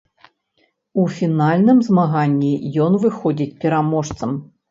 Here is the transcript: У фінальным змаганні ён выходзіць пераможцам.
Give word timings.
У 1.01 1.05
фінальным 1.17 1.83
змаганні 1.89 2.51
ён 2.87 2.97
выходзіць 3.05 3.55
пераможцам. 3.67 4.29